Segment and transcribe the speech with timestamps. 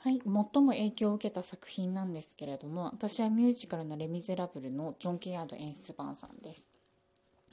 [0.00, 6.72] はい、最も影響を受けた作品なんですけれども私はミュージカルの「レ・ミゼラブル」のジョン・ケアード演出版さんです。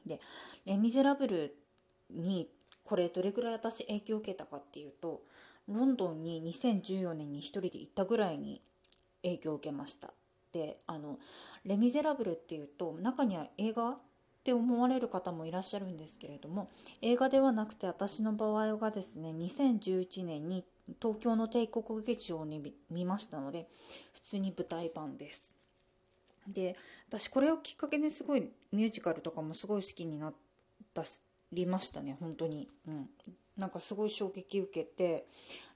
[0.06, 0.22] で
[0.66, 1.58] 「レ・ミゼラブル」
[2.12, 2.48] に
[2.84, 5.24] これどれぐらい私影響を受けたかっていうと
[5.68, 8.62] ロンドンに2014年に一人で行ったぐらいに
[9.24, 10.14] 影響を受けました。
[10.52, 11.18] であの
[11.66, 13.96] 「レ・ミゼラブル」っていうと中には映画っ
[14.44, 16.70] て思われる方もいらっしゃるんですけれども
[17.02, 20.64] 映画ではなくて私の場合がですね2011年に
[21.02, 23.68] 東京の帝国劇場に見ましたので
[24.14, 25.56] 普通に舞台版です。
[26.48, 26.76] で
[27.08, 30.34] 私これをきっかけですごいミュージカルとかもすごい好きになっ
[30.94, 31.04] た
[31.52, 32.68] りましたね本当に。
[32.88, 33.10] うん。
[33.58, 35.26] なんかすごい衝撃受けて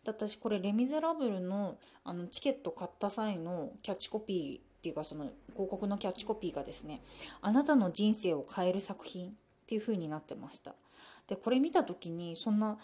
[0.06, 7.02] 私これ「レ・ミゼラブルの」あのチケット買った際のキャッチコピーっていうかその広告のキャッチコピーがですね
[7.42, 9.34] 「あなたの人生を変える作品」っ
[9.66, 10.76] ていう風になってました。
[11.28, 12.78] でこれ見た時にそんな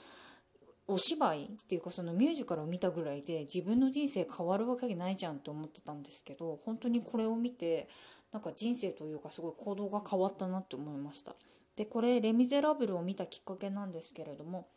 [0.88, 7.90] お芝居っていうかそのミュージカルを見たぐらいで自分の人生変わるわけないじゃんって思ってたんですけど本当にこれを見て
[8.32, 11.34] なんか人生というかすごい行動が変わったなって思いました。
[11.76, 14.68] でこれ「レ・ミゼラブル」を見たきっかけなんですけれども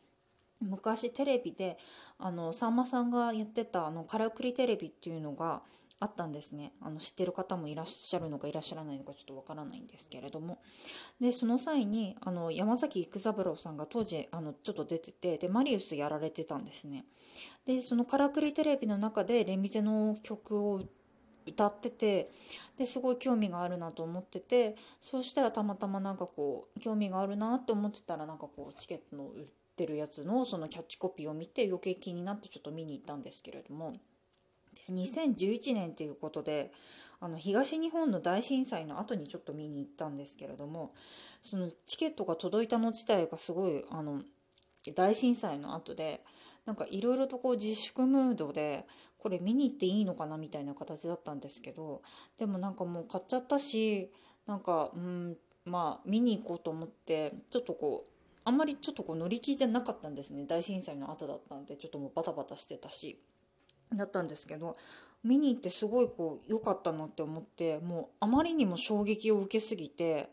[0.60, 1.78] 昔テレビで
[2.18, 5.62] あのさんまさんがやってたあのからくりテレビっていうのが
[6.00, 6.72] あったんですね。
[6.80, 10.58] あの知ってる方もいらっしゃるのかいらっしゃらないのかちょっとわからないんですけれども。
[11.20, 17.04] でその際にあの山崎育三郎さんが当時あのちょっと出ててでマリウスやられてたんですね。
[17.64, 20.82] でそのからくりテレビの中でレミゼの曲を
[21.46, 22.30] 歌ってて
[22.76, 33.94] ですごい興味があるなと思っててそうしたらたまたまなんかこう興味があるなって思ってたらなんかこうチケットの売ってるやつのそのキャッチコピーを見て余計気になってちょっと見に行ったんですけれども。
[34.92, 36.72] 2011年ということで
[37.20, 40.92] あの東日本の大震災の後にちょっと見に行ったんですけれども
[41.42, 44.22] そのチケットが届いたの自体がすごいあの
[44.94, 46.20] 大震災の後で
[46.64, 48.84] なんかいろいろとこう自粛ムードで
[49.18, 52.02] これ見に行っていいのかなみたいな形だったんですけど
[52.38, 54.10] でもなんかもう買っちゃったし
[54.46, 58.10] なんかうんまあ見に行こうと思ってちょっとこう
[58.44, 63.18] あんまりちょっとこう乗り気じゃなかったんですね大震災の後だったんでちょっともうバタバタしてたし。
[63.94, 64.76] だったんですけど
[65.24, 70.28] 見に行ってすごいこう良かったなって思ってもうあまりにも衝撃を受けすぎて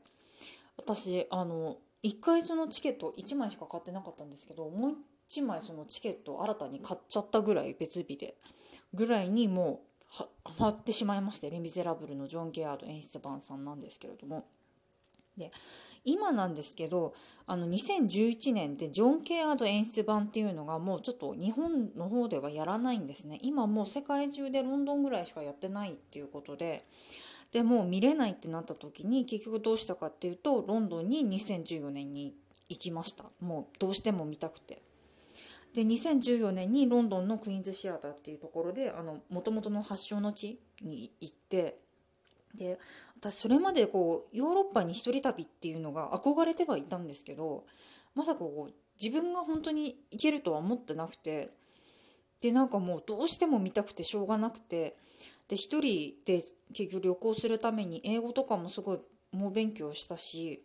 [0.78, 4.94] 私あの1回そのチケット1枚しか買ってなかったんですけどもう
[5.30, 8.36] 1枚そのチケットを新たに買っちゃったぐらい別日で
[8.94, 9.82] ぐらいにも
[10.20, 10.28] うは
[10.60, 14.46] まってしまいまして「レ・ミゼラブル」のジョン・ゲアード演出版さんなんですけれども。
[15.38, 15.51] で
[16.03, 17.13] 今なんですけど
[17.47, 23.40] あの2011年でジョン・ケアード演出版っていうのがもうちょっと日本の方ではやらないんですね。
[23.41, 26.85] 今もう世界中でロンドンぐらいしかやってないっていうことで。
[27.51, 32.35] でもう見れないってなった時に結局どうしたかっていうとロンドンに2014年に
[32.67, 33.23] 行きました。
[33.40, 34.81] もうどうしても見たくて。
[35.73, 38.94] で2014年にロンドンのクイーンズシアターっていうところで
[39.29, 41.79] もともとの発祥の地に行って
[42.56, 42.80] で
[43.18, 47.64] 私それまでこうヨーロッパに一人旅っていうのが憧れてはいたんですけど
[48.16, 51.52] まさかこう自分が本当に行けるとは思ってなくて
[52.42, 54.96] でなんかもうどうしても見たくてしょうがなくて
[55.48, 56.42] で一人で
[56.74, 59.00] 結局旅行するために英語とかもすごい
[59.32, 60.64] 猛勉強したし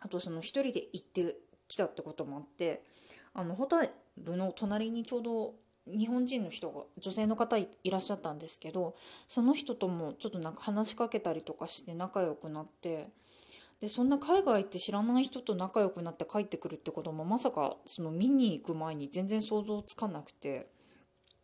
[0.00, 1.36] あとその一人で行って
[1.68, 2.82] きたってこともあって
[3.34, 5.54] あのホテルの隣にちょうど
[5.96, 8.94] 日本人の人が女性の方いらっしゃったんですけど
[9.28, 13.08] その人ともちょっとなんか話しかけたりとかして仲良くなって
[13.80, 20.66] でそんな海外行って知らない人と仲良くなって帰ってくるってこともまさかその見に行く前に全然想像つかなくて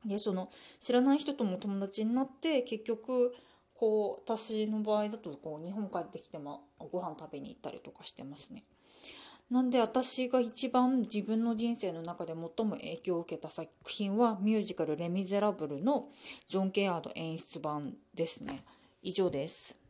[0.04, 3.34] でその知らない人とも友達になって結局
[3.74, 8.64] こう私の場合だとこう日本帰ってきてもご飯食べに行ったりとかしてますね。
[9.48, 16.08] なんで私が一番自分の人生の中で最も影響を受けた作品はミュージカル「レ・ミゼラブル」の
[16.48, 18.64] ジョン・ケアード演出版ですね。
[19.02, 19.85] 以上です。